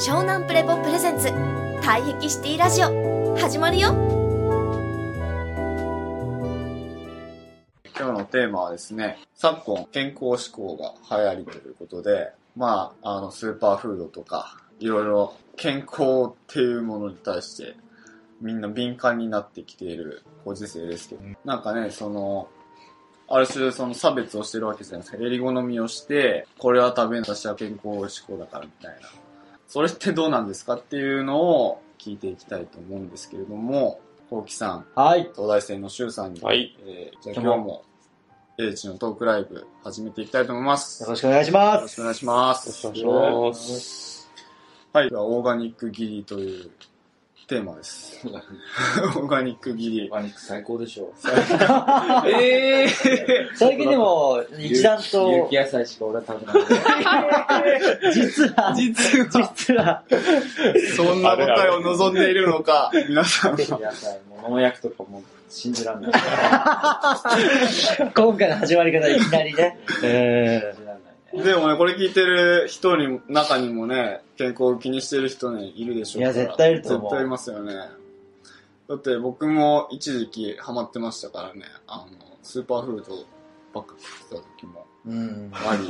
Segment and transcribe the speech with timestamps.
[0.00, 3.90] 湘南プレポプレゼンツ退癖シティラジオ始まるよ
[7.94, 17.76] 今日のテーマはですね、昨今健康志向が流行りということで、まあ、あの、スーパーフードとか、いろいろ健康っていうものに対して、
[18.40, 22.48] みんな敏感になってきているご時世ですけど、なんかね、その、
[23.28, 25.22] ある種その差別をしてるわけじゃないですか。
[25.22, 29.29] 襟好みをして、これは食べん私は健康志向だからみたいな。
[29.70, 35.30] それってどうなんですかっていうのを聞いていきたいと思うんですけれども、こうきさん、はい。
[35.32, 37.84] 東大生の周さんに、はいえーじゃあ今日も、
[38.58, 41.04] 英知のトークライブ始めていきたいと思います。
[41.04, 41.82] よよろしくお願いします。
[41.82, 42.86] ろしくお願いします。
[42.86, 44.30] よろしくお願いします。
[44.92, 45.08] はい。
[45.08, 46.70] では、オーガニックギリという
[47.50, 48.20] テーマです。
[48.26, 50.08] オーガニックギリ。
[50.08, 51.12] パニック最高でしょ。
[52.24, 52.88] えー、
[53.56, 56.60] 最近でも、一段と有、機野菜しか俺は食べな
[58.08, 58.14] い。
[58.14, 60.04] 実は、実は、実は、
[60.96, 63.58] そんな答えを望んでいるのか、皆さんは。
[63.58, 66.12] 野菜も農薬とかも信じらんない。
[68.14, 69.80] 今回の始まり方いきなりね。
[70.04, 70.89] え信じらんないね。
[71.34, 76.22] でもね、これ聞いてる人に、中にもね、健康を気にしてる人ね、いるでしょう。
[76.22, 77.74] いや絶対いると思う絶対いますよね。
[78.88, 83.24] だって僕も一時期ハマってましたからね、あの、スーパーフード
[83.72, 85.50] ばっか食ってた時もーうん。
[85.52, 85.86] あり。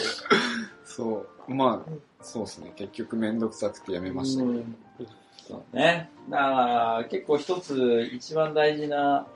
[0.84, 1.54] そう。
[1.54, 1.92] まあ、
[2.22, 2.72] そうですね。
[2.76, 4.64] 結局めんどくさくてやめましたけど。
[5.46, 6.10] そうね。
[6.30, 6.44] だか
[7.00, 9.26] ら、結構一つ一番大事な、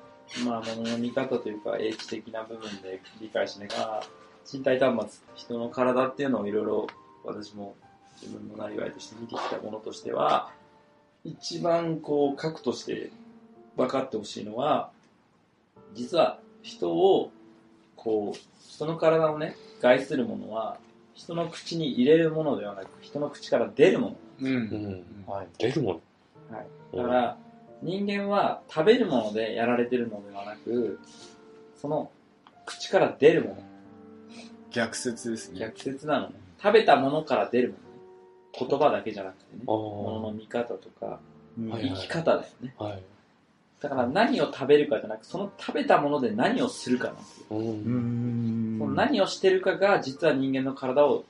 [0.45, 4.03] まあ、ものの見方というか、英知的な部分で理解しながら、
[4.51, 6.87] 身体端末、人の体っていうのをいろいろ
[7.25, 7.75] 私も
[8.21, 10.51] 自分のなりわいとして見てきたものとしては、
[11.25, 13.11] 一番こう、核として
[13.77, 14.91] 分かってほしいのは、
[15.95, 17.31] 実は人を、
[17.97, 20.79] こう、人の体をね、害するものは、
[21.15, 24.17] 人の口に入れるものではなく、人の口から出るもの。
[24.43, 24.45] う。
[24.45, 25.05] うんん。
[25.27, 25.49] はい。
[25.59, 26.01] 出るも
[26.51, 26.57] の。
[26.57, 27.39] はい、だから、
[27.83, 31.01] 人間は食べるものでやられてるのではなく、
[31.81, 32.11] その
[32.65, 33.56] 口から出るもの、
[34.76, 35.60] 逆説ですね。
[35.60, 36.34] 逆説なのね。
[36.62, 38.69] 食べたものから出るものね。
[38.69, 39.62] 言葉だけじゃなくてね。
[39.66, 42.75] あもののー見方とか、はい生き方だよね。
[42.78, 43.03] はい。
[43.81, 47.47] だから何を食べるかじゃなく、その食べたもので何をするかなんですよ。
[47.50, 47.54] う。
[47.56, 51.25] うんんその何をしてるかが実は人間の体を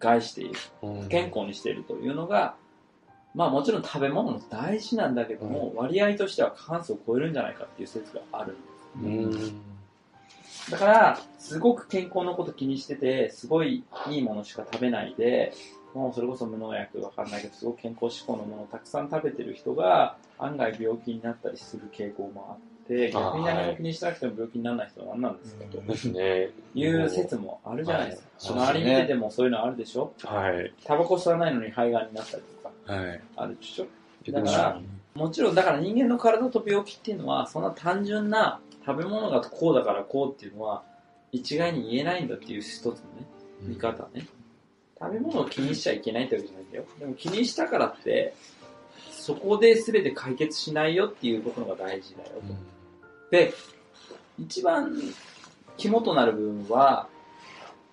[0.00, 0.54] 害している。
[0.82, 2.56] うん不健康にしているというのが、
[3.34, 8.56] まあもちろん食べ物も大事なんだけども、割合としては過半数を超えるんじゃないかっていう説がある
[9.00, 9.46] んです。
[9.48, 9.71] うん。
[10.70, 15.52] だから、すごく健康のこと気にしてて、すごいいいものしか食べないで、
[15.94, 26.50] もうそれこそ無農薬わかんないけど、すごく健康志向のものをたくさん食べてる人が、案外病気になったりする傾向もあって、逆に何も気にしなくても病気にならない人は何なんですかとですね。
[26.74, 28.28] いう説もあるじゃないですか。
[28.28, 28.32] はい
[28.72, 30.12] 周り見ててもそういうのあるでしょ？
[30.24, 30.72] はい。
[30.84, 33.20] タバコ吸わないのに肺がんになったりとか、はい。
[33.36, 33.86] あるでしょ？
[34.32, 34.80] だから、
[35.14, 40.82] もちろんだから人間の体と病気っていうのは、そんな単純な食べ物がこうだからこうっていうのは、
[41.30, 42.98] 一概に言えないんだっていう一つのね、
[43.62, 44.26] 見方ね。
[44.98, 46.84] 食べ物を気にしちゃいけないってわけじゃないんだよ。
[46.98, 48.34] でも気にしたからって、
[49.10, 52.54] そこで全て解決しないよっていうことのが大事だよと。
[53.30, 53.54] で、
[54.38, 54.96] 一番
[55.76, 57.08] 肝となる部分は、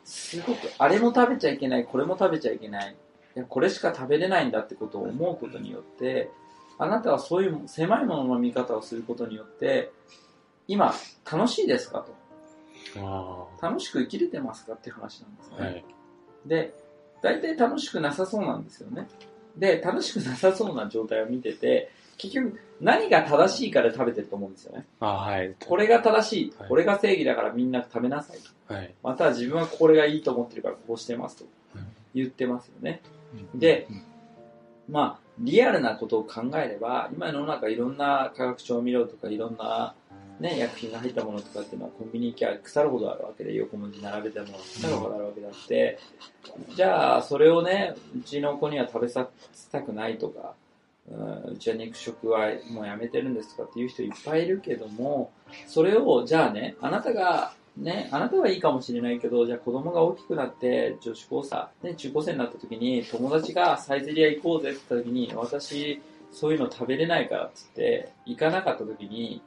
[0.03, 2.95] すごくあれも食べちゃいけない、これも食べちゃいけない、
[3.35, 6.31] いやこれしか食べれないんだってことを思うことによって、
[6.79, 9.91] あなたはそういう狭いものの見方をすることによって、
[10.69, 10.94] 今、
[11.30, 12.13] 楽しいですかと。
[12.97, 15.56] あ楽しく生きれてますかっていう話なんですね。
[15.59, 15.63] あ。
[15.63, 15.84] はい。
[16.46, 16.74] で、
[17.22, 19.07] 大体楽しくなさそうなんですよね。
[19.57, 24.85] で、楽しくなさそうな状態を見てて、結局何が正しいかで食べてると思うんですよね。
[25.00, 25.56] あはい。
[25.59, 26.69] これが正しいはい。
[26.69, 28.38] これが正義だからみんな食べなさい。
[28.72, 28.94] はい。
[29.03, 31.46] または自分はこれがいいと思ってるからこうしてますと
[32.13, 33.01] 言ってますよね。
[33.56, 33.88] で、
[34.88, 39.96] まあ、リアルなことを考えれば、今世の中いろんな化学調味料とかいろんな、
[40.39, 46.00] ね、薬品が入ったものとかっていうのはコンビニ行きゃ腐るほどあるわけで、横文字並べたもの腐るほどあるわけであって、
[46.75, 50.53] じゃあ、それをね、うちの子には食べさせたくないとか、
[51.12, 55.31] うんうちは肉食はもうやめてるんですとかっていう人いっぱいいるけども、
[55.68, 66.01] それを、じゃあね、あなたが、ね、あなたはいいかもしれないけど、じゃあ子供が大きくなって、女子高生、ね、中高生になった時に、友達がサイゼリア行こうぜって言った時に、私、
[66.31, 69.42] そういうの食べれないからって言って、行かなかった時に、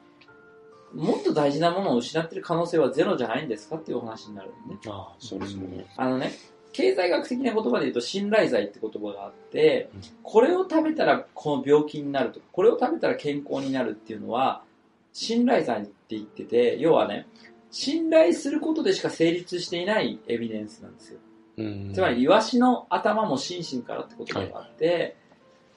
[0.94, 4.80] もっと大事なものを失ってる可能性はゼロじゃないんですかっていうお話になるのね。
[4.86, 5.86] ああ、そうですね。
[5.96, 6.32] あのね、
[6.72, 14.62] 経済学的な言葉で言うと信頼剤って言葉があってうん、これを食べたらこの病気になるとか、これを食べたら健康になるっていうのは、
[15.12, 17.26] 信頼剤って言ってて、要はね、
[17.70, 21.18] 信頼することでしか成立していないエビデンスなんですよ。
[21.58, 25.16] うんつまり、イワシの頭も心身からってことがあって、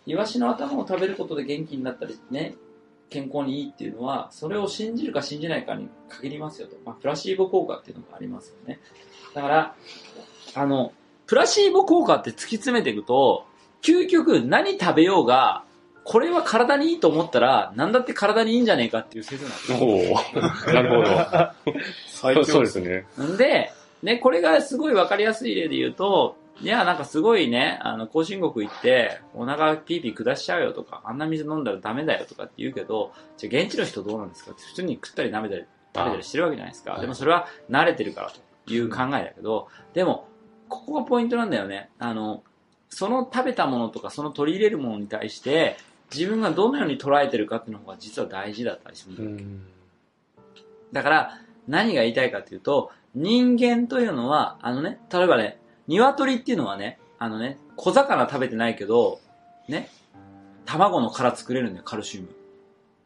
[0.06, 2.56] イワシの頭を食べることで元気になったりね、
[3.10, 6.76] 健康にいいっていうのは、それを信じるか信じないかに限りますよと。
[6.86, 8.80] まあ、プラシーボ効果っていうのがありますよね。
[9.34, 9.76] だから、
[10.56, 10.94] あの、
[11.28, 13.46] プラシーボ効果って突き詰めていくと、
[13.82, 15.64] 究極何食べようが、
[16.04, 19.78] これは体にいいと思ったら、何だって体にいいんじゃねえかっていう説なんですよ。
[19.80, 21.74] おおなるほ
[22.08, 22.44] 最ど。
[22.44, 23.06] そうですね。
[23.20, 23.72] んで、
[24.04, 34.52] ね、これがすごいわかりやすい例で言うと、いや、なんかすごいね、あの、後進国行って、お腹ピーピー下しちゃうよとか、あんな水飲んだらダメだよとかって言うけど、じゃあ現地の人どうなんですか？
[34.52, 36.92] って普通に食ったり舐めたり、食べたりしてるわけじゃないですか。
[36.94, 38.32] はいでもそれは慣れてるから
[38.66, 40.28] という考えだけど、でも、
[40.70, 41.90] ここがポイントなんだよね。
[42.00, 42.44] あの、
[42.90, 45.78] その食べたものとか、その取り入れるものに対して、
[46.14, 49.72] 自分がどのように捉えてるかっていうのが実は大事だったりするんだ。
[50.94, 59.20] だから、何が言いたいかというと、人間というのは、あのね、例えばね、鶏っていうのはね、あのね、小魚食べてないけど、
[59.68, 59.90] ね、
[60.66, 62.28] 卵の殻作れるんだよ、カルシウム。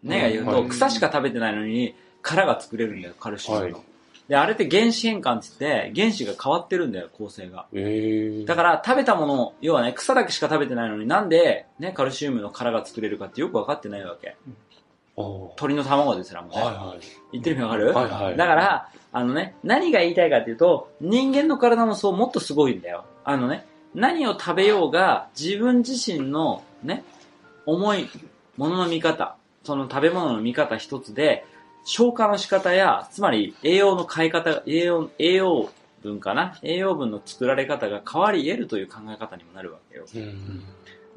[0.03, 3.73] ねが言うと、はい草しか食べてないのに、殻が作れるんだよ、カルシウムの。
[3.77, 3.83] はい
[4.29, 7.65] で、あれって原子変換って言って、原子が変わってるんだよ、構成が。
[7.73, 8.45] ええ。
[8.45, 14.35] だから、食べたもの、要はね、草だけしか食べてないのになんで、ね、カルシウムの殻が作れるかってよくわかってないわけ。
[15.55, 16.61] 鳥の卵ですらもね。
[16.61, 16.95] はいは
[17.31, 17.89] 言ってる意味わかる？
[17.89, 17.93] い。
[17.95, 18.37] はいはい。
[18.37, 23.05] だから、あのね、何が言いたいかっていうと、人間の体もそうもっとすごいんだよ。
[23.23, 23.65] あのね、
[23.95, 27.03] 何を食べようが、自分自身のね、
[27.65, 28.09] 重い
[28.57, 31.45] ものの見方、その食べ物の見方一つで、
[31.85, 35.69] 消化の仕方や、つまり栄養の変え方、栄養、栄養
[36.03, 36.57] 分かな？
[36.61, 40.05] 栄養分の作られ方が変わり得るという考え方にもなるわけよ。
[40.15, 40.63] うん。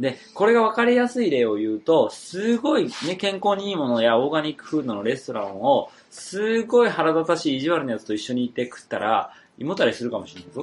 [0.00, 10.62] で、これが分かりやすい例を言うと、すごいね、健康にいいものやオーガニックフードのレストランを、すごい腹立たしい意地悪なやつと一緒に行って食ったら、胃もたれするかもしれないぞ。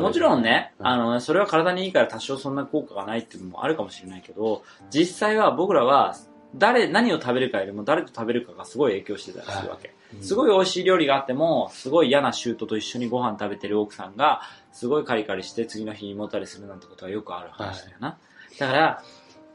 [0.00, 6.16] もちろんね、うんあの、それは体にいいから多少そんな効果がないっていうのもあるかもしれないけど、実際は僕らは、
[6.54, 9.94] 誰、何を食べるかよりも誰と食べるかがすごい影響してたりするわけ。
[10.22, 14.40] すごい美味しい料理があっても、すごい嫌なシュートと一緒にご飯食べてる奥さんが、
[14.72, 18.16] すごいカリカリして次の日胃もたれするなんてことはよくある話だよな。
[18.58, 19.02] だから、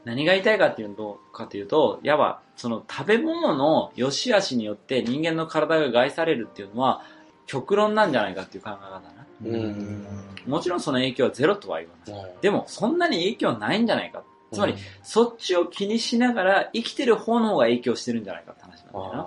[0.04, 7.02] 何が言いたいかっていうと、かというと、やば、その食べ物の良し悪しによって人間の体が害されるっていうのは、
[7.46, 9.26] 極論なんじゃないかっていう考え方だな。
[9.44, 10.06] うん。
[10.46, 12.24] もちろんその影響はゼロとは言わない。
[12.24, 14.24] はいでも、そんなに影響はないんじゃないか。
[14.52, 19.26] つまりうん、そっちを気にしながら生きてる方の方が影響してるんじゃないかって話なんだよな。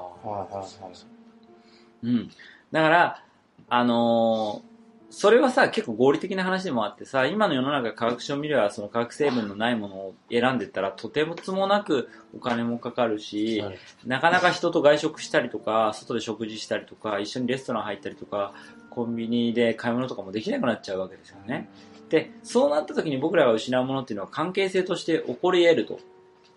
[2.04, 2.30] うん。
[2.72, 3.24] だから、
[3.70, 4.75] あのー
[5.10, 18.54] それはさ、結構合理的な話でもあってさ、今の世の中化学調味料はその化学成分のないものを選んでったら、とてもつもなくお金もかかるし、はいなかなか人と外食したりとか、外で食事したりとか、一緒にレストラン入ったりとか、
[18.90, 21.70] コンビニで買い物とかもできなくなっちゃうわけですよね。
[22.10, 26.00] で、そうなった時に僕らが失うものっていうのは関係性として起こり得ると。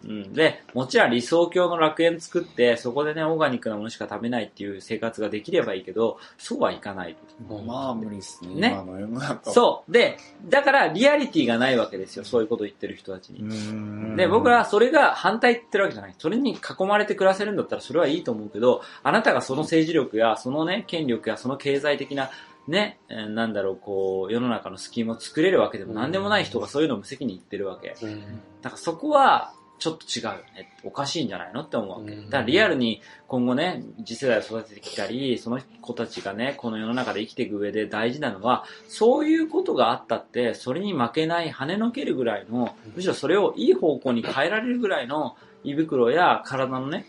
[0.04, 7.16] うん、で、もちろん理想郷の楽園作って、そこでね、オーガニックなものしか食べないっていう生活ができればいいけど、そうはいかない。
[7.48, 8.54] まあ無理ですね。
[8.54, 9.54] ね今の世の中は。
[9.54, 9.92] そう。
[9.92, 10.16] で、
[10.48, 12.24] だからリアリティがないわけですよ。
[12.24, 13.40] そういうことを言ってる人たちに。
[13.40, 16.14] うんで、僕らはそれが反対って言ってるわけじゃない。
[16.18, 22.30] それに囲まれて暮らせるんだったらそれはいいと思うけど、あなたがその政治力や、そのね、権力や、その経済的な、
[22.68, 27.96] ね、えーなんだろう、こう、世の中のスキームを作れるわけでも何でもない人がそういうのを無責任に言ってるわけ。
[28.02, 28.20] うん
[28.60, 30.72] だからそこは、ちょっと違うよね。
[30.84, 32.12] おかしいんじゃないのって思うわけ。
[32.12, 47.06] うんだからリアルに今後ね、次世代を育ててきたり、その子たちがね、この世の中で生きていく上で大事なのは、そういうことがあったって、それに負けない、跳ねのけるぐらいの、むしろそれをいい方向に変えられるぐらいの胃袋や体のね、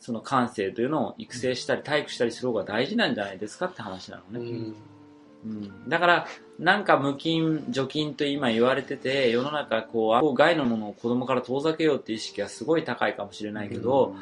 [0.00, 4.50] その感性というのを育成したり、体育したりする方が大事なんじゃないですかって話なのね。
[4.50, 4.74] うん
[5.44, 6.26] うん、だから、
[6.62, 14.14] なんか無菌、除菌と今言われてて、世の中こう、こう害のものを子供から遠ざけようっていう意識はすごい高いかもしれないけど、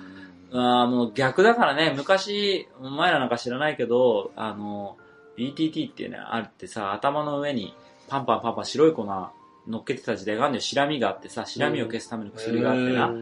[0.52, 4.96] あーもう逆だからね、昔、お前らなんか知らないけど、あの、
[5.36, 7.74] BTT っていうね、あってさ、頭の上に
[8.08, 10.62] パンパンパンパン白い粉乗っけてた時代があるんだよ。
[10.62, 13.12] シラミがあってさ、シラミを消すための薬があってな。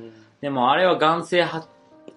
[0.40, 1.66] でもあれは眼性は、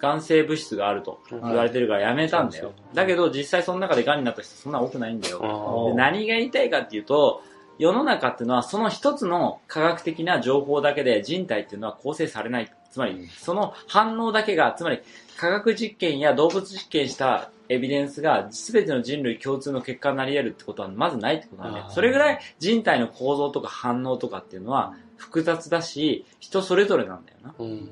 [0.01, 2.73] 眼性物質があると言われてるからやめたんだよ。
[2.93, 5.89] だけど実際その中で癌になった人そんな多くないんだよ。
[5.89, 7.43] で何が言いたいかっていうと、
[7.77, 12.71] 世の中っていうのはその一つの科学的な情報だけで人体っていうのは構成されない。
[12.91, 14.99] つまり、その反応だけが、つまり
[15.37, 21.89] 科学実験や動物実験したエビデンスが全ての人類共通の結果になり得るってことはまずないってことなんだよあ。
[21.89, 27.55] ーそれぐらい人体の構造とか反応とかっていうのは複雑だし、人それぞれなんだよな。
[27.57, 27.89] うん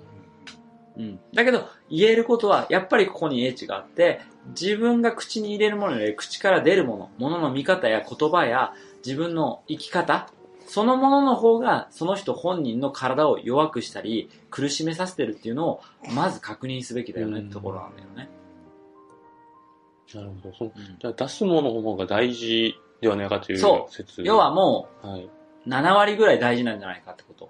[0.99, 1.19] うん。
[1.33, 8.73] だけど、言えることは、やっぱりここに英知があって、自分が口に入れるものより口から出るもの、ものの見方や言葉や
[9.05, 10.29] 自分の生き方、
[10.67, 15.81] そのものの方が、その人本人の体を弱くしたり、苦しめさせてるっていうのを、
[16.13, 18.29] まず確認すべきだよねってところなんだよね。
[20.13, 20.55] なるほど。
[20.55, 24.21] そのうんじゃあ出すものの方が大事ではないかというそ説。
[24.23, 25.23] 要はもはい。
[25.23, 25.29] う、
[25.69, 27.49] 7割ぐらい大事なんじゃないかってこと。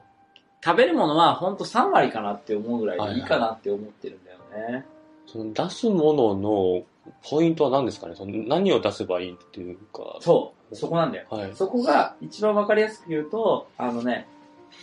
[0.63, 4.37] 食べるものはほんと3割かなって思うぐらいでいいかなって思ってるんだよ
[4.71, 4.85] ね。
[5.25, 6.83] その出すものの
[7.29, 8.15] ポイントは何ですかね？
[8.15, 10.17] その何を出せばいいっていうか。
[10.21, 11.27] そう、そこなんだよ。
[11.29, 11.51] はい。
[11.55, 14.27] そこが一番わかりやすく言うと、あのね、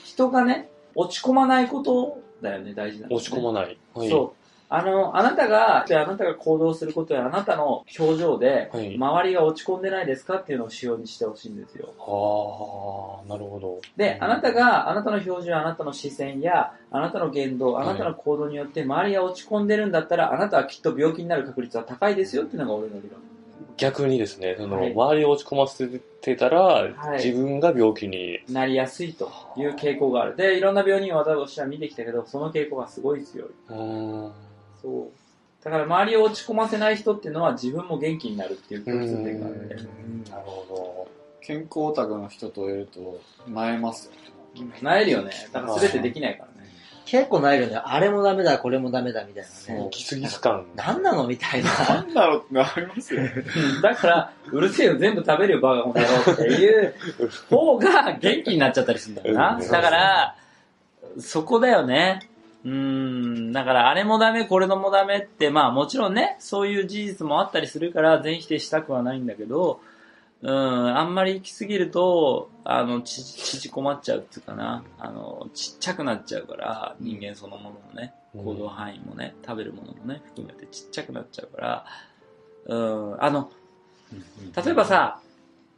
[0.04, 3.16] 人がね、落ち込まないことだよね、大事なの、ね。
[3.16, 3.78] 落ち込まない。
[3.94, 4.08] はい。
[4.08, 4.45] そう。
[4.68, 11.92] あの、あなたが、じゃああなたが行動することやあなたの表情で、はい周りが落ち込んでないですかっていうのを指標にしてほしいんですよ。
[11.98, 13.80] はあ、なるほど。
[13.96, 23.20] で、あなたが、あなたの表情やあなたの視線や、あなたの言動、あなたの行動によって周りが落ち込んでるんだったら、あなたはきっと病気になる確率は高いですよっていうのが俺の理論。
[23.76, 28.40] 逆にですね、その、はい周りを落ち込ませてたら、はい自分が病気に。
[28.48, 30.36] なりやすいという傾向がある。
[30.36, 33.48] で、いろんな病人を私は見てきたけど、その傾向がすごい強い。
[33.68, 34.45] うーん。
[34.86, 35.64] そう。
[35.64, 39.74] だから周りを落ち込ませない人っていうのは自分も元気になるっていう共通点があるんで。
[39.74, 41.08] なるほ
[41.42, 44.72] 健康オタクの人といると、なえますよね。
[44.80, 45.32] なえるよね。
[45.52, 46.68] だから全てできないからね。
[47.04, 47.76] 結構ないよね。
[47.76, 49.90] あれもダメだ、これもダメだ、みたいなねど。。
[49.90, 50.66] ギスギス感。
[50.74, 51.70] なんなのみたいな。
[51.88, 53.32] なんだろうってなりますよね。
[53.82, 56.94] だから、うるせえよ、全部食べるよ、バカこの野郎っていう
[57.48, 59.58] 方が元気になっちゃったりするんだよな。
[59.60, 60.36] うんだから、
[61.20, 62.28] そこだよね。
[62.66, 69.80] うーん、だからあれもダメ、これのもダメって、まあもちろんね、そういう事実もあったりするから全否定したくはないんだけど、
[70.42, 81.86] うん、あんまり行き過ぎると、あの、ち、縮こまっちゃうっていうかな、あの、ちっちゃくなっちゃうから、人間そのもののね、行動範囲もね、食べるものもね、含めてちっちゃくなっちゃうから、
[82.66, 83.50] うん、あの、
[84.64, 85.20] 例えばさ、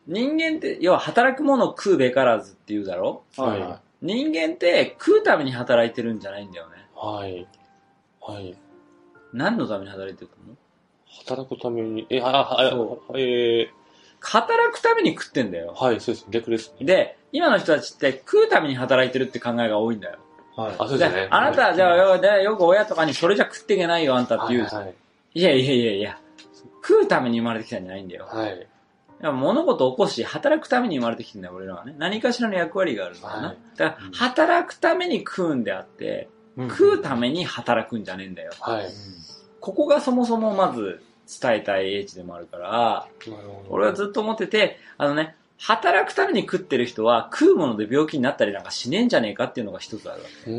[0.06, 3.24] 人間って、要は働くものを食うべからずって言うだろ？
[3.36, 3.60] はい。
[3.60, 6.76] は人間って食うために働いてるんじゃないんだよね。
[6.94, 7.46] はい。
[8.20, 8.56] はい。
[9.32, 10.56] 何のために働いてると思う？
[11.26, 13.70] 働くために、え、あ、あ、そえ
[14.20, 15.84] 働くために食ってんだよー、。
[15.84, 16.26] はい、そうです。
[16.30, 16.86] 逆ですね。
[16.86, 20.18] で、今の人たちって食うために働いてるって考えが多いんだよ。
[20.56, 20.74] はい。
[20.78, 21.28] あ、そうでですね。
[21.30, 24.66] あなたはじゃあよでよく親とかにそれじゃ食っていけないよあんたって言う。
[24.66, 24.94] はいはい。
[25.34, 26.18] いやいやいやいや、
[26.82, 28.26] 食うために生まれてきたんじゃないんだよ。
[28.26, 28.66] はい。
[29.20, 31.94] いや物事を起こし、働くために生まれてきてんだよ、俺らはね。
[31.98, 33.48] 何かしらの役割があるんだよな。
[33.48, 38.52] はいだから、働くために食うんであって、食うために働くんじゃねえんだよ。
[38.60, 38.86] はい。
[39.60, 41.02] ここがそもそもまず
[41.40, 43.06] 伝えたい英知でもあるから。
[43.68, 50.50] 俺はずっと思ってて、あのね、働くために食ってる人は食うもので病気になったりなんかしねえんじゃねえかっていうのが一つあるわけ。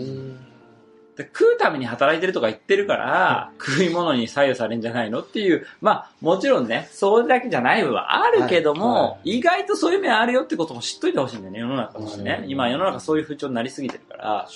[1.24, 12.48] 食うために働いてるとか言ってるから、食い物に左右されんじゃないのっていう、まあもちろんね、それだけじゃない部分はあるけども、はいはい意外とそういう面あるよってことも知っといてほしいんだよね、世の中としてねう。
[12.48, 14.48] ん今世の中そういう風潮になりすぎてるから、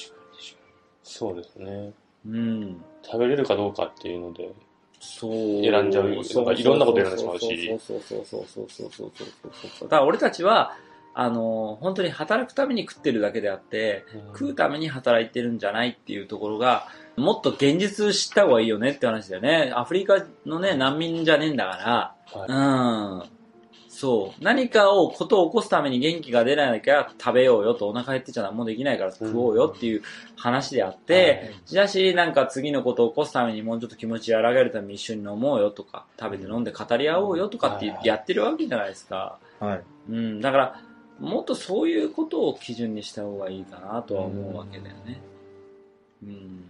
[1.04, 1.92] そうですね。
[2.26, 2.82] うん。
[3.04, 4.50] 食べれるかどうかっていうので。
[5.00, 5.32] そう。
[5.62, 9.90] 選んじゃういろんなこと選んでしまうしそうそうそうそうそうそうそうそうそう。
[9.90, 10.76] だから俺たちは、
[11.14, 19.72] あの、本当に働くために食ってるだけであって、食うために働いてるんじゃないっていうところが、もっと現実知った方がいいよねって話だよね。
[19.76, 23.30] アフリカのね、難民じゃねえんだから、はいうん。
[23.96, 24.44] そう。
[24.44, 30.02] 何かを、ことを起こすために元気が出なきゃ食べようよと、お腹減ってちゃ何もできないから食おうよっていう
[30.36, 39.38] 話であって、しかし、なんか次のことを起こすためにもうちょっと気持ち和らげるために一緒に飲もうよとか、食べて飲んで語り合おうよとかってやってるわけじゃないですか。
[39.60, 39.84] はい。
[40.10, 40.42] うん。
[40.42, 40.82] だから、
[41.20, 45.22] もっとそういうことを基準にした方がいいかなとは思うわけだよね。
[46.24, 46.70] うん。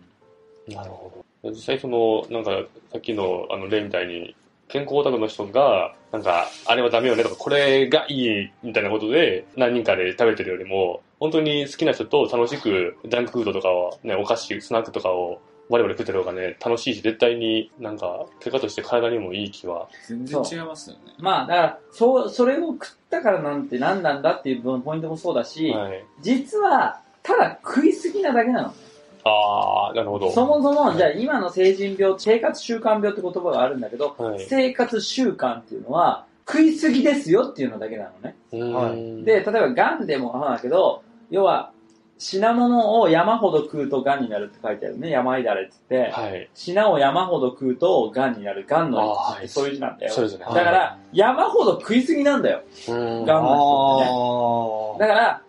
[0.68, 1.52] なるほど。
[1.52, 2.52] 実際その、なんか、
[2.92, 4.36] さっきのあの例みたいに、
[4.70, 15.42] 健康オタクの人が、なんか、あれはダメよねとか、これがいいみたいなことで、何人かで食べてるよりも、本当に好きな人と楽しく、ジャンクフードとかを、ね、お菓子、スナックとかを、
[15.74, 19.88] 我々食ってる方がね、楽しいし、絶対になんか、結果として体にもいい気は。
[20.08, 21.14] 全然違いますよね。
[21.18, 26.06] まあ、だから、そう、それを食ったからなんて何なんだっていうポイントもそうだし、はい。
[26.22, 28.76] 実は、ただ食いすぎなだけなのね。
[29.24, 30.32] あー、なるほど。
[30.32, 34.46] そもそも、はいじゃあ今の成人病、生活習慣病って言葉があるんだけど、はい。
[34.48, 39.24] 生活習慣っていうのは、食いすぎですよっていうのだけなのね。
[39.24, 41.02] で、例えば癌でもそうだけど、
[41.32, 41.72] 要は、
[42.18, 45.10] 品物を山ほど食うと癌になるって書いてあるね。
[45.10, 46.50] 山いだれって言って、はい。
[46.54, 48.66] 品を山ほど食うと癌になる。
[48.68, 50.14] 癌のあーはいそういう字なんだよ。
[50.14, 50.46] そうですね。
[50.46, 52.62] だから、山ほど食いすぎなんだよ。
[52.88, 55.42] うーん、がんの人ってねあだから、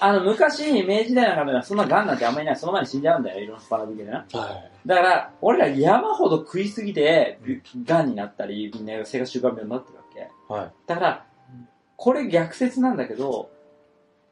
[0.00, 2.56] あの、昔、明治時代なんかではそんな癌なんてあんまりない。
[2.56, 4.18] その前に死んじゃうんだよ、いろんなスパナ抜けでな。
[4.18, 4.28] はい。
[4.86, 7.38] だから、俺ら山ほど食いすぎて、
[7.84, 10.52] 癌になったり、みんな生活習慣病になってるわけ。
[10.52, 10.72] はい。
[10.86, 11.24] だから、
[11.96, 13.50] これ逆説なんだけど、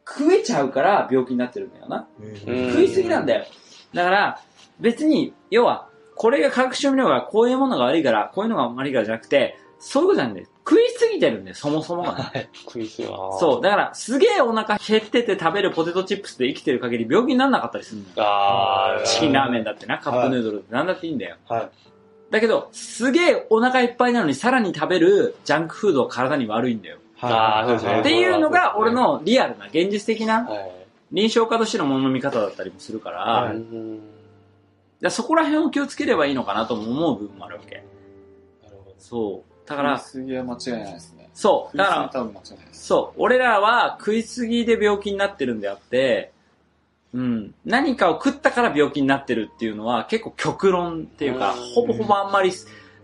[0.09, 2.09] 食えちゃうから病気になってるんだよな。
[2.21, 3.45] うん食いすぎなんだよ。
[3.95, 4.41] だから、
[4.81, 10.49] 別に、要は、これが化学調味料がこういうものが悪いから、こういうのが悪いからじゃなくて、そういうことじゃないんだよ。
[10.65, 12.49] 食いすぎてるんだよ、そもそもがね。
[12.65, 13.63] 食いすぎなそう。
[13.63, 18.29] だから、すげえお腹減ってて食べるポテトチップスで生きてる限り病気にならなかったりするんだよ。
[18.29, 21.37] あーチキンラーメンだってな、カップヌードルってなんだっていいんだよ。
[21.49, 21.71] はい。
[22.31, 26.99] だけど、すげえお腹いっぱいなのにさらに食べるジャンクフードは体に悪いんだよ。
[27.23, 30.71] あーそうですねっていうのが俺のリアルな、現実的なはい。
[31.13, 33.63] 臨床家としてのものの見方だったりもするから、はい
[35.11, 37.85] そこら辺を気をつければいいのかなとも思う部分もあるわけ。
[38.63, 39.69] なるほどそう。
[39.69, 41.29] だだから、食いすぎは間違いないですね。
[41.35, 41.77] そう。
[41.77, 42.33] だから。
[42.71, 43.21] そう。
[43.21, 46.31] 俺らは食いすぎで病気になってるんであって、
[47.13, 47.55] うん。
[47.65, 52.53] 何かを食ったから病気になってるっていうのは結構極論っていうか、うんほぼほぼあんまり、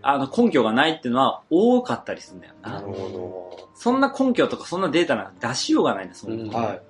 [0.01, 2.73] あの、根拠がないっていうのは多かったりするんだよな。
[2.73, 6.43] なるほそんな根拠とかそんなデータなんか出しようがないんだ、そんな。
[6.43, 6.81] うんはい。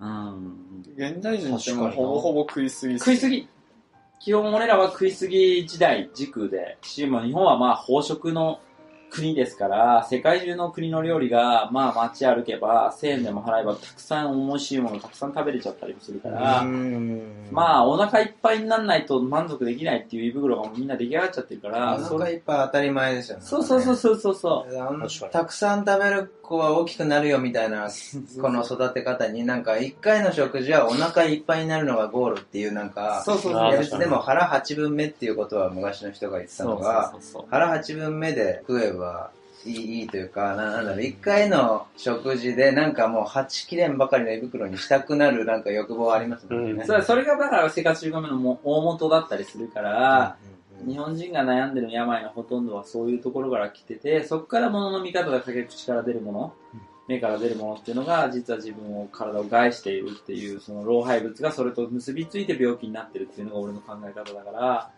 [0.00, 0.84] うん。
[0.96, 3.48] 現代人ってもほぼほぼ食いすぎっ食いすぎ。
[4.20, 8.60] 基本俺らは食いすぎ時代、時空で、し、まあ日本はまあ飽食の
[9.10, 16.62] 国ですから、世界中の国の料理が、まあ街歩けば、1000円でも払えばたくさん美味しいものたくさん食べれちゃったりもするから、
[17.50, 23.44] まあお腹いっぱいにならないと満足できないっていう胃袋がみんな出来上がっちゃってるから、おそ腹いっぱい当たり前ですよね。
[23.44, 25.30] そうそうそうそうそうそう。
[25.30, 27.90] たくさん食べる子は大きくなるよみたいな、
[28.40, 34.00] この育て方になんか一回の食事はお腹いっぱいになるのがゴールっていうなんか、そうそうそう。
[34.00, 39.30] でも腹8分目っていうことは昔の人が言ってたのが、そうそう腹8分目で食えば
[39.66, 46.72] いいいいというか、ななんだろう、一回の食事でなんかもう8切れんばかりの胃袋にしたくなるなんか欲望ありますもんね。
[46.72, 50.36] うんそれそれがだから生活習慣病のも大元だったりするから、
[50.86, 56.54] 日本人が悩んでる病のほとんどはそういうところから来てて、そこから物の見方が酒口から出るもの、
[57.08, 64.90] 目から出るものっていうのが、実は自分を、体を害しているっていう、その老廃物がそれと結びついて病気になってるっていうのが俺の考え方だから、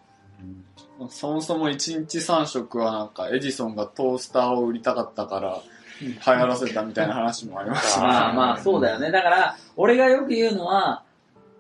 [1.08, 5.60] そもそも1日3食はなんかエジソンがトースターを売りたかったから
[6.00, 8.02] 流行らせたみたいな話もありますしね。
[8.02, 9.10] まあまあそうだよね。
[9.10, 11.04] だから、俺がよく言うのは、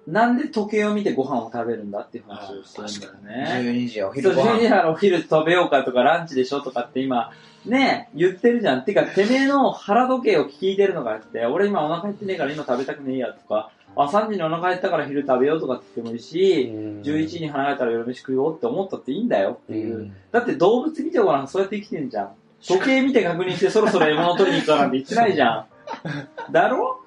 [0.06, 3.70] なんで時計を見てご飯を食べるんだっていう話をしてるんだよね。
[3.70, 4.68] 12時おそう、昼ご12時飯。
[4.70, 7.32] からお昼食べようかとかランチでしょとかって今、
[7.66, 8.84] ね言ってるじゃん。
[8.84, 20.10] てか、てめえの腹時計を聞いてるのがあって、俺今お腹減ってねえから今食べたくねえやとか、あ、3時にお腹減ったから昼食べようとかって言ってもいいし、11時に腹減ったら夜飯食おうって思ったっていいんだよっていう。
[20.32, 22.30] だって動物見てごらん、そうやって生きてんじゃん。
[22.62, 25.66] 時計見て確認してそろそろ獲物取りに行くかなんて言ってないじゃん。
[26.52, 27.00] だろ？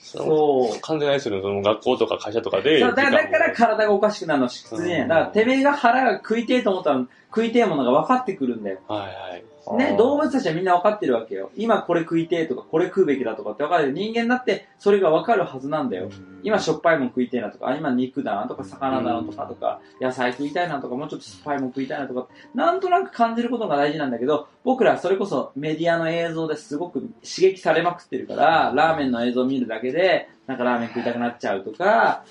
[0.00, 0.80] そう。
[0.80, 2.80] 完全にするその学校とか会社とかで。
[2.80, 5.06] そうだだから体がおかしくなるのは必然や。
[5.06, 8.78] だからてめえが腹が食いてえと思ったら食いてえものが分かってくるんだよ。
[8.88, 9.44] はいはい。
[9.76, 11.50] ね、動物たちはみんな分かってるわけよ。
[11.56, 13.92] 今これ食いてえとか、これ食うべきだとかって分かる。
[13.92, 16.08] 人間だってそれが分かるはずなんだよ。
[16.42, 32.24] 今しょっぱいもん食いてえなとか、あ今肉だなとか、魚だなとかとか、野菜食いたいなとか、もうちょっと酸っぱいもん食いたいなとか、なんとなく感じることが大事なんだけど、僕らそれこそメディアの映像ですごく刺激されまくってるから、ラーメンの映像を見るだけで、なんかラーメン食いたくなっちゃうとか、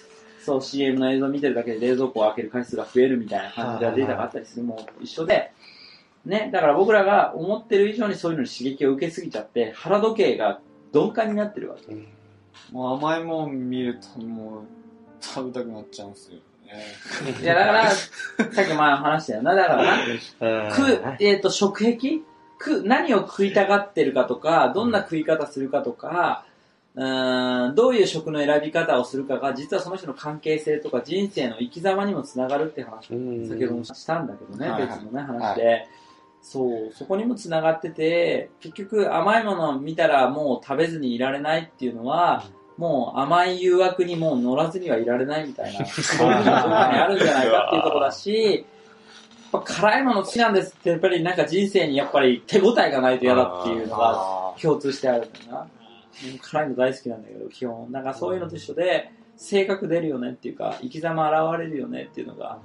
[0.48, 5.52] そう CM の映像見てるだけで冷蔵庫を開ける回数が増えるみたいな感じでデータがあったりするも一緒で、
[6.28, 10.60] ね、だから僕らが思ってる以上にそういうのに刺激を受けすぎちゃって、腹時計が
[10.94, 11.96] 鈍感になってるわけ。
[12.72, 14.64] もう甘いもん見るともう
[15.22, 16.42] 食べたくなっちゃうんですよね。
[17.42, 19.56] いや、だから、さっき前話したよな。
[19.56, 22.22] だからな、えっ、と、食癖？
[22.60, 26.44] 食う、何を食いたがってるかとか、どんな食い方するかとか、
[26.96, 35.88] うーん、どういう食の選び方をするかが、実はその人の関係性とか人生の生き様にもつながるって話を先ほどもしたんだけどね、はいはい別のね、話で。
[36.50, 42.46] そう、そこにもつながってて、結局甘いものを見たらもう食べずにいられないっていうのは、
[42.78, 48.66] もう甘い誘惑にもう乗らずにはいられないみたいな、 そういうのにあるんじゃないかっていうところだし、
[49.54, 55.62] やっぱ辛いもの好きなんですって、やっぱりなんか人生にやっぱり手応えがないと嫌だっていうのがあ共通してあるんだよな。
[55.62, 55.68] うん
[56.42, 57.92] 辛いの大好きなんだけど、基本。
[57.92, 62.58] なんかそういうのと一緒で、性格出るよねっていうか、生き様現れるよねっていうのが、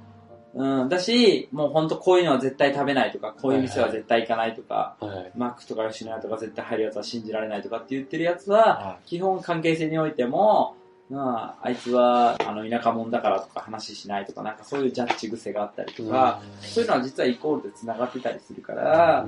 [0.55, 5.31] うん、だし、もうほんとこういうのは絶対食べないとか、こういう店は絶対行かないとか、はい。
[5.35, 10.75] マックとか吉野家とか絶対入るやつは信じられないとかって言ってるやつは、基本関係性においても、
[11.09, 19.27] まあ、あいつは、あの、田舎者だからとか話しないとか、なんかそういうジャッジ癖があったりとか、そういうのは実はイコールで繋がってたりするから、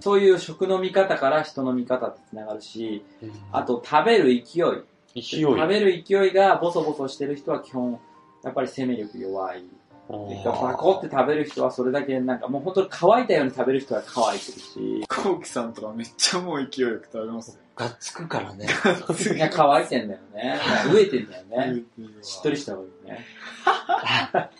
[0.00, 3.04] そういう食の見方から人の見方って繋がるし、
[3.52, 4.42] あと食べる勢い。
[5.14, 5.40] 勢い。
[5.40, 7.98] 食べる勢いがボソボソしてる人は基本、
[8.44, 9.64] やっぱり生命力弱い。
[10.08, 17.56] でバコって食べる人はそれだけなんかもう本当に乾いたように食べる人は乾いてるし、コウキさんとかめっちゃもう勢いよく食べますよ。
[17.76, 18.66] がっつくからね。
[18.66, 20.58] いや乾いてんだよね。
[20.86, 21.82] 飢えてんだよね。
[22.22, 23.26] しっとりした方がいいね。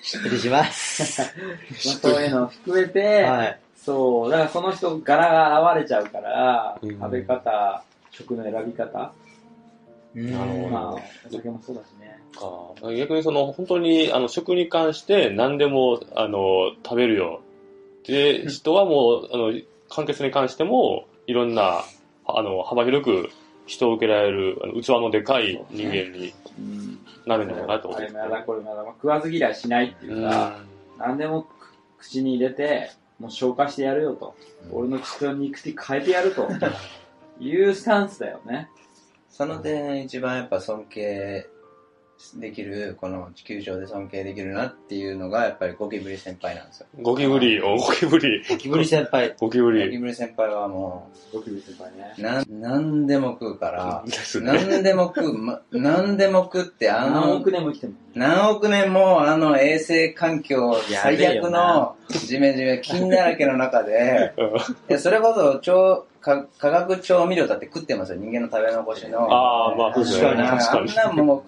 [0.03, 1.23] しっとりします。
[1.23, 3.61] まあそういうのを含めて、はい。
[3.75, 9.28] そう、だからその人柄が現れちゃうから、うん食べ方、食の選び方、うん
[10.15, 12.19] なるほどまあ、お酒もそうだしね。
[12.35, 17.41] か逆にその、本当に、あの、食に関して何でも、あの、食べるよ。
[18.05, 19.53] で、人はもう、あの、
[19.89, 21.85] 簡潔に関しても、いろんな、
[22.27, 23.31] あの、幅広く
[23.67, 26.99] 人を受けられる、あの器のでかい人間にうん。
[27.27, 28.83] なるんじゃないかなと思ってあれもやだ、これもやだ。
[28.83, 30.59] まあ食わず嫌いしないっていうか、
[30.99, 31.47] 何でも
[31.99, 34.35] 口に入れて、もう消化してやるよと。
[34.73, 36.49] 俺の口と肉体変えてやると。
[37.41, 38.69] いうスタンスだよね。
[39.29, 41.49] その点一番やっぱ尊敬
[42.35, 46.87] できる、この地球上で尊敬できるなっていうのがやっぱりゴキブリ先輩なんですよ。
[47.01, 49.37] ゴキブリ、おゴキブリ、ゴキブリ先輩。
[49.39, 49.99] ゴキブゴキリ。
[49.99, 52.21] ブリ先輩はもゴキブリ先輩ねう、。
[52.21, 54.53] なん、なんでも食うから、ですね。
[54.53, 57.93] なんでも食う、ま、 なんでも食って、あの何億、年も生きても。
[58.15, 64.51] 何億年もあの衛生環境最悪なのジメジメ菌だらけの中で、 うんい
[64.89, 69.21] やそれこそ調か化学調味料だって食ってますよ、人間の食べ残しの。
[69.33, 70.99] ああ、まあ、確かに確かに。
[70.99, 71.43] あんなもう、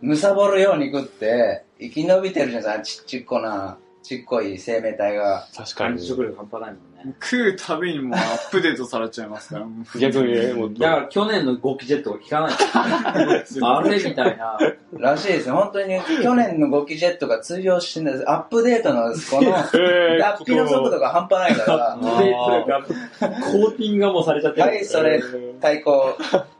[0.00, 5.46] むさぼるように食って、生き延びてるじゃないですか、ちっちっこな、ちっこい生命体が。
[5.54, 5.98] 確かに。
[5.98, 7.14] 繁殖力半端ないもんね。
[7.20, 9.66] 食うたびにもうアップデートされちゃいますから。
[10.00, 12.52] 逆にね、もだから去年のゴキジェットが効かない。
[13.62, 14.58] あれみたいな。
[14.92, 15.56] らしいですよ。
[15.56, 18.30] 本当に去年のゴキジェットが通用してないです。
[18.30, 24.66] アップデートのこの、 え脱皮の速度が半端ないから、コーティングがもうされちゃってる。
[24.68, 25.22] はい、それ、
[25.60, 26.16] 対抗、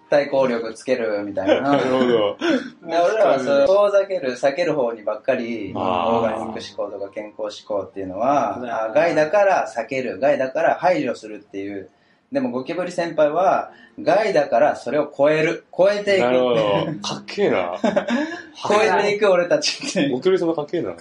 [0.09, 1.61] 対抗力つけるみたいな。
[1.77, 2.07] なるほど。
[2.07, 11.91] で俺らはそう遠ざける、避ける方にばっかり、オあーーガニック思考とか健康思考っていうのは、害だから避ける、害だから排除するっていう。
[12.33, 15.65] でもゴキブリ先輩は、害だからそれを超える。
[15.77, 16.25] 超えていく。
[16.25, 16.61] なるほど。
[17.03, 17.75] かっけえな。
[17.83, 20.95] 超えていく俺たちってゴキブリ様かっけえな。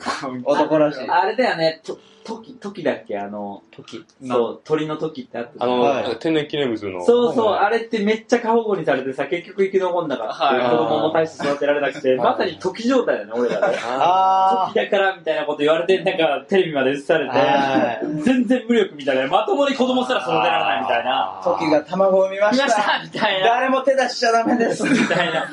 [0.45, 1.09] 男らしい。
[1.09, 1.81] あれだよね、
[2.27, 3.17] と、時、時だっけ？
[3.17, 4.05] あの、時。
[4.27, 7.05] そう、鳥の時ってあったじゃんあの、はい天然記念物の。
[7.05, 10.33] そうそう、はいあれってめっちゃ過保護にされてさ、結局生き残んなかった。
[10.33, 13.77] はい子供も大して育てられなくて、はいまさに時状態だよね、俺らで。
[13.83, 21.41] あ時だからみたいなこと言われて、なんかテレビまで映されはて、全然無力みたいな、まともに子供すら育てられないみたいな。
[21.43, 22.55] 時が卵を産みまし。
[22.55, 23.47] 見ましたたみたいな。
[23.47, 24.83] 誰も手出しちゃダメです。
[24.83, 25.47] みたいな。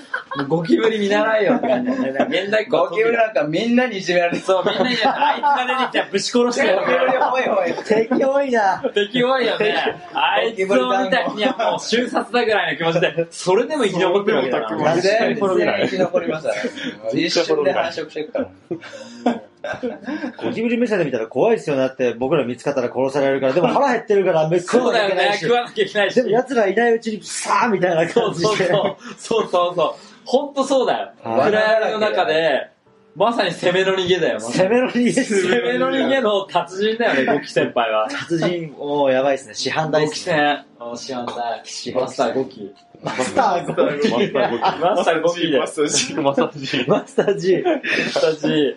[0.48, 2.42] ゴキブリ見習えよって感じだよね。
[2.42, 7.72] 現代っ子はゴキブリなんかみんなにいじめられてそう、みんなにあいつが出てきたらぶち殺してるゴキブリほいほい。
[7.72, 7.82] あ。
[7.84, 8.82] 敵多いな。
[8.94, 9.76] 敵多いよね。
[10.12, 14.94] あいつを見た日にはもう瞬殺だぐらいの気持ちで、それでも生き残ってるわけだそれでもな。
[15.00, 15.36] 全然
[15.82, 16.70] 生き残りますからね。
[17.12, 18.50] 一瞬で繁殖していくから。
[20.36, 21.76] ゴキブリ目線で見たら怖いですよ。
[21.76, 23.52] だって僕ら見つかったら殺されるから。
[23.54, 25.38] でも腹減ってるからめっちゃそうだよね。
[25.40, 26.14] 食わなきゃいけないし。
[26.16, 28.68] でも奴らいないうちにさーみたいなそうそう感じで。
[28.68, 28.96] そう。
[29.16, 30.13] そうそうそう。
[30.24, 31.12] 本当そうだよ。
[31.22, 32.70] 暗闇の中で、
[33.16, 34.35] まさに攻めの逃げだよ。
[34.35, 38.09] まさに攻めの逃げです攻めの逃げの達人だよね、ゴキ先輩は。
[38.12, 39.55] 達人、もうやばいですね。
[39.55, 40.18] 市販大ゴキ。
[40.18, 40.64] 戦。
[40.81, 41.35] お師範代。
[41.94, 42.74] マスターゴキ。
[43.03, 44.11] マスターゴキ。
[44.11, 45.66] マスターゴキマスターゴキでマ。
[45.66, 46.85] スター G マッサージ。
[46.88, 47.64] マスター G。
[48.14, 48.77] 私、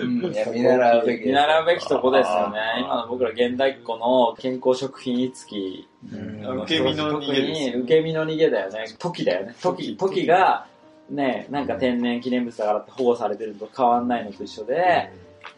[0.00, 1.26] うんいや、見習うべき。
[1.26, 2.58] 見習うべきとこですよね。
[2.80, 8.84] 今の僕ら現代っ子の健康食品につき、うん受け身の逃げです特に受け身の逃げだよね。
[8.98, 9.54] 時だよね。
[9.60, 10.66] 時、時が、
[11.10, 15.10] ね、なんか天然記念物だからって保護されてるのと変わんないのと一緒で、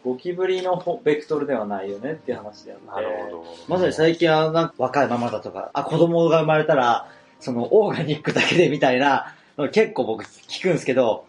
[0.03, 2.87] ゴキブリのほベクトルではないよねっていう話であって。
[2.87, 3.45] なるほど。
[3.67, 7.09] まさに最近はなんか若いママだとか、あ、子供が生まれたら、
[7.39, 9.33] そのオーガニックだけでみたいな、
[9.71, 11.25] 結構僕聞くんですけど、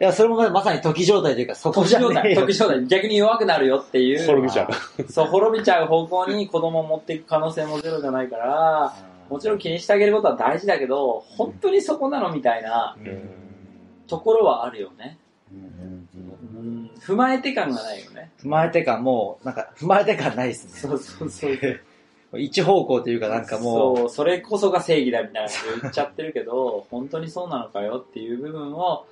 [0.00, 2.86] いや、それもまさに時状態というか、そこ時状態、じゃねえよ時状態。
[2.86, 4.24] 逆に弱くなるよっていう。
[4.24, 5.12] 滅びちゃう。
[5.12, 8.94] そう、滅びちゃう方向に子供を持っていく可能性もゼロじゃないから、
[9.28, 12.96] もちろん気にしてあげることは大事だけど、本当にそこなのみたいな
[14.08, 15.18] ところはあるよね。
[15.52, 16.08] うん
[17.00, 18.30] 踏まえて感がないよね。
[18.42, 20.72] 踏まえて感もう、なんか、踏まえて感ないですね。
[20.74, 21.58] そうそうそう。
[22.38, 29.06] 一方向というかなんかもう、そう、それこそが正義だみたいなこと言っちゃってるけど、 本当にそうなのかよっていう部分を、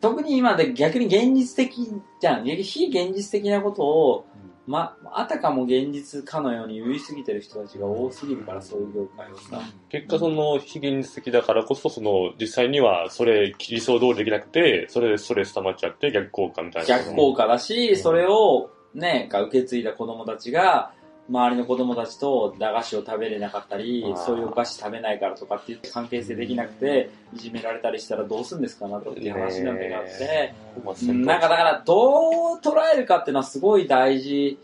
[0.00, 1.88] 特に今で逆に現実的
[2.20, 2.44] じゃん。
[2.44, 4.24] 非現実的なことを、
[4.70, 9.60] ま、あたかも現実かのように言い過ぎてる人たちが多すぎるから、そういう業界はさ。
[9.88, 16.88] 結果その非現実的だからこそ、その実際にはそれ理想通りできなくて、それでストレス溜まっちゃって逆効果みたいな。
[16.88, 20.92] 逆効果だし、それをね、が受け継いだ子供たちが、
[21.30, 34.58] 周りの子供たちと駄菓子を食べれなかったりそういうお菓子食べないからとかって言って関係性できなくて、いじめられたりしたらどうするんですかなっていう話なんであって、うんなんかだからどう捉えるかっていうのはすごい大事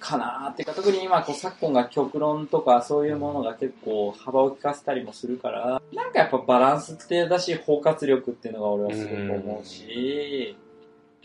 [0.00, 0.62] かなって。
[0.62, 10.56] いうか、特に今こう昨今が極論とかそういうものが結構幅を利かせたりもするから、なんかやっぱバランスってだし包括力っていうのが俺はすごく思うし、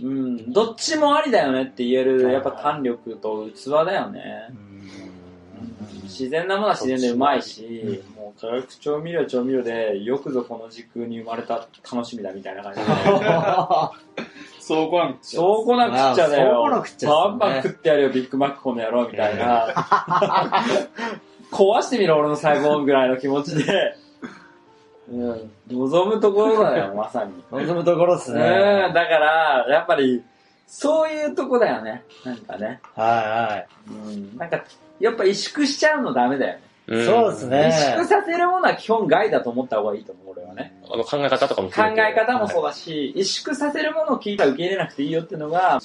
[0.02, 4.50] うん、どっちもありだよねって言えるやっぱ弾力と器だよね。
[6.12, 12.86] 自然なものは自然でうまいし、もう化学調味料調味料でよくぞこの時空に生まれた楽しみだみたいな感じで。
[14.60, 16.52] そうこなんそうこなくっちゃだよ。
[16.52, 19.68] そうこなくっちゃねバンバン食ってやるよ、ビッグマックこの野郎みたいな。
[21.52, 23.96] 壊してみろ、俺の細胞ぐらいの気持ちで。
[25.10, 27.44] うん、望むところだよ、 まさに。
[27.52, 28.92] 望むところですうん、ね。
[28.94, 30.24] だから、やっぱり、
[30.66, 32.06] そういうとこだよね。
[32.24, 32.80] なんかね。
[32.96, 34.64] はうん、なんか、
[35.02, 36.62] やっぱ萎縮しちゃうのダメだよね。
[36.88, 37.06] いはい。
[37.06, 37.96] そうですね萎。
[37.96, 40.74] 縮させるものは基本害だと思った方がいいと思う、俺はね。
[40.92, 45.80] あの考え方とかも考え方もそうだし、萎縮させるものを聞いたら受け入れなくていいよっていうのが、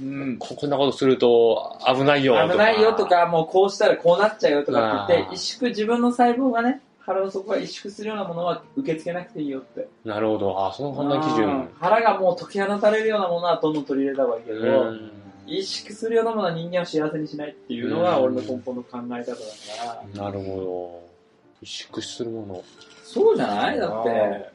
[0.00, 0.36] うん。
[0.38, 2.52] ここんなことすると危ないよとか。
[2.52, 9.88] 危ないよとか、もうこうしたらこうなっちゃうよとかって言って、萎縮、自分の細胞がね、腹の底が萎縮するようなものは受け付けなくていいよって。
[10.04, 10.66] なるほど。
[10.66, 11.68] あ、その判断基うん準。
[11.80, 15.10] 腹がもう解き放たれるようなものはどんどん取り入れた方がいいけど、うん
[15.48, 21.08] 萎縮するようなものは人間を幸せにしないっていうのが俺の根本の考え方だから、なるほど。
[21.62, 22.64] 萎縮するもの。
[23.02, 23.78] そうじゃない？
[23.78, 24.50] だって。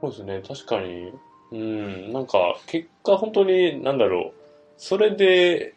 [0.00, 1.12] そうですね、確かに。
[1.52, 4.40] うん、なんか、結果本当に、なんだろう。
[4.78, 5.74] それで、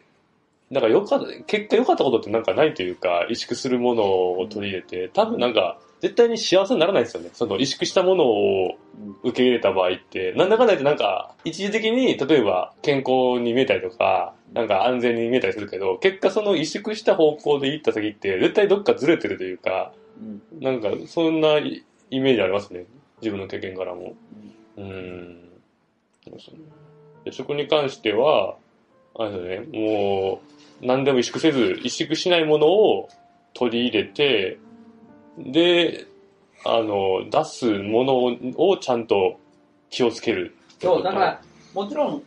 [0.74, 7.30] なんかよかった、結果良かったことってなんかないというか、萎縮するものを取り入れて、多分なんか、絶対に幸せにならないですよね。
[7.32, 8.76] その萎縮したものを
[9.22, 22.86] 受け入れた場合って、なんだかんだ言ってなんか、一時的に、例えば健康に見えたりとか、なんか安全に見えたりするけど、結果その萎縮した方向で行った先って、絶対どっかずれてるというか、うんなんか、そんなイイメージありますね。
[23.20, 24.14] 自分の経験からも。
[24.76, 25.44] うん。
[27.30, 28.56] 食に関しては、
[29.16, 33.08] あれですね、もう、何でも萎縮せず、萎縮しないものを
[33.54, 34.58] 取り入れて、
[35.38, 36.06] で、
[36.64, 38.24] あの、出すもの
[38.56, 39.38] をちゃんと
[39.90, 40.54] 気をつける。
[40.80, 41.40] そう、だから、
[41.74, 42.22] もちろん、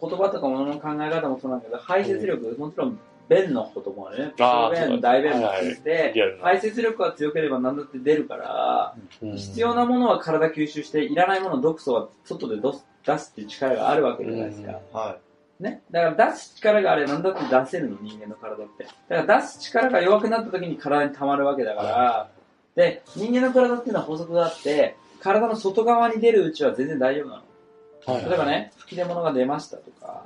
[0.00, 4.32] 言葉とかものの考え方もそうなんだけど、排泄力、もちろん、便のこともね。
[4.36, 14.80] 小便、大便も含めてリアル、な排泄力が強ければ何だって出るから、うん必要なものは体吸収して、いらないもの、毒素は外で出す出すっていう力があるわけじゃないですか。
[14.92, 15.16] は
[15.60, 15.82] ね。
[15.90, 18.84] だから出す力があれば何だって出せるの、人間の体って。
[19.08, 22.30] だから出す力が弱くなった時に体に溜まるわけだから、
[22.74, 28.14] で、人間の体っていうのは法則があって、体の外側に出るうちは全然大丈夫なの。
[28.14, 30.24] はい例えばね、吹き出物が出ましたとか、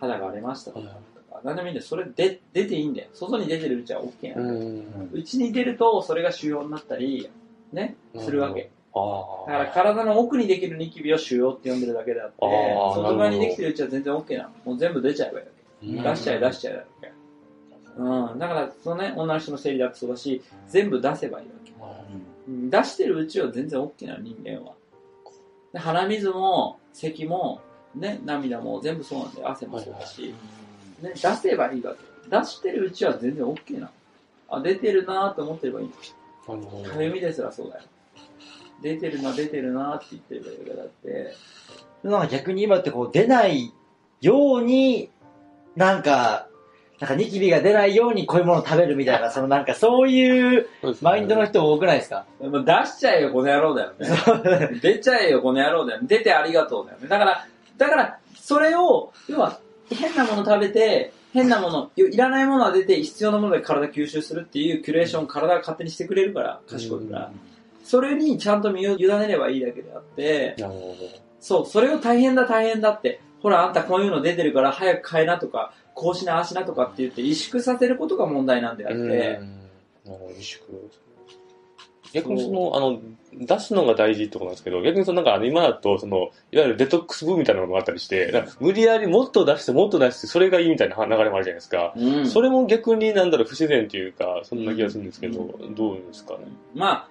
[0.00, 0.96] 肌が荒れましたとか、
[1.44, 1.86] 何でもいいんだよ。
[1.86, 3.08] それで出ていいんだよ。
[3.12, 4.52] 外に出てるうちは OK なうの。
[4.52, 5.10] ん。
[5.12, 7.28] うちに出ると、それが腫瘍になったり、
[7.72, 8.70] ね、するわけ。
[8.92, 14.50] だから体の奥にできるニキビを腫瘍って呼んでるだけであって、外側にできてるうちは全然 OK なの。
[14.64, 15.86] もう全部出ちゃえばいいわけ。
[15.86, 17.12] うん出しちゃえ出しちゃえだけ。
[17.96, 18.38] うん。
[18.38, 21.72] だから、そのね、女の人の生理だってそうだし、全部出せばいいわけ。
[22.48, 24.74] うん出してるうちは全然 OK なの、人間は。
[25.72, 27.60] で鼻水も、咳も、
[27.94, 29.50] ね、涙も全部そうなんだよ。
[29.50, 30.34] 汗もそうだし。
[31.00, 32.28] ね、出せばいいわけ。
[32.28, 33.88] 出してるうちは全然 OK なの。
[34.48, 37.82] あ、出てるなーって思ってればいいかゆみですらそうだよ。
[38.82, 41.34] 出てるな、出てるなって言ってればいいわけだって。
[42.04, 42.08] い。
[42.08, 43.72] なんか逆に今ってこう出ない
[44.20, 45.10] ように、
[45.76, 46.46] なんか、
[46.98, 50.66] なんかニキビが出ないようにこういうものを食べるみたいな、そのなんかそういう
[51.00, 52.26] マインドの人多くないですか？
[52.40, 54.78] もう出しちゃえよ、この野郎だよね。
[54.82, 56.06] 出ちゃえよ、この野郎だよね。
[56.08, 57.08] 出てありがとうだよね。
[57.08, 57.46] だから、
[57.78, 59.58] だから、それを、要は、
[59.90, 67.30] 変なもの食べて、変なもの、いらないものは出て、必要なもので体吸収するっていうキュレーション、体が勝手にしてくれるから、賢いから。
[67.90, 70.94] それにちゃんと身を委ねればいいだけであって、なるほ
[71.40, 79.08] そう、それを大変だ大変だって、ほらあんたこういうの出てるから早く変えなとか、こうしなああしなとかって言って萎縮させることが問題なんであっど。
[79.08, 79.48] て、なる
[80.04, 80.60] ほど、萎縮。
[82.12, 83.00] 逆にその、あの、
[83.32, 91.94] 出すのが大事ってことなんですけど、逆にそのなんか今だと、その、いわゆるデトックス部みたいなのがあったりして、無理やりもっと出してもっと出して、それがいいみたいな流れもあるじゃないですか。
[91.96, 96.46] うんそれも逆になんだろう、不自然というか、そんな気がするんですけど、うどうですかね？
[96.74, 97.08] まあ、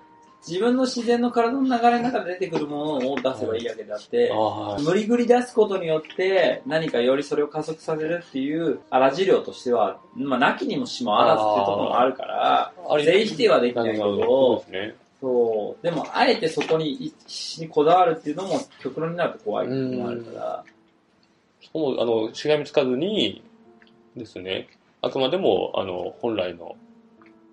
[0.47, 14.63] 自分の自然の体の流れの中で出てくるものを出せばいいわけであって、あ無理ぐり出すことによって何かよりそれを加速させるっていう荒治療としては、まあ、なきにもしもあらずっていうところもあるから、あれ全否定はできないけど。
[15.21, 20.63] そう、でもあえてそこに必死にこだわるっていうのも極論になると怖いっていうのもあるから、
[21.61, 23.43] そこも、あの、しがみつかずに、
[24.15, 24.67] ですね。
[25.01, 26.75] あくまでも、あの、本来の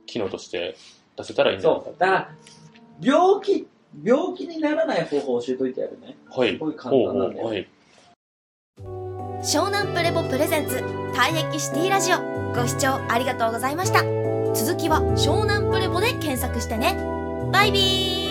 [0.07, 0.77] 機能として
[1.16, 1.94] 出せたらいいんじゃないかそう。
[1.99, 2.31] だから、
[3.00, 3.66] 病気、
[4.02, 6.16] 病気にならない方法を教えといてやるね。
[6.30, 6.52] はい。
[6.52, 7.42] すごい簡単なんだよ。
[7.42, 7.68] ほうはい。
[9.42, 10.76] 湘南プレボプレゼンツ
[11.14, 12.16] 退役シティラジオ
[12.54, 14.02] ご視聴ありがとうございました
[14.54, 16.96] 続きは湘南プレボで検索してね
[17.52, 18.25] バイビー